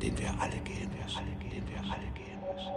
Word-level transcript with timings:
den 0.00 0.18
wir 0.18 0.34
alle 0.40 0.58
gehen 0.60 0.90
müssen. 1.02 1.26
Den 1.40 1.68
wir 1.68 1.80
alle 1.92 2.08
gehen 2.14 2.40
müssen. 2.40 2.70